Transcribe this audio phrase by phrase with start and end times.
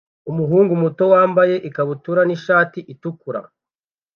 [0.29, 3.41] Umuhungu muto wambaye ikabutura n'ishati itukura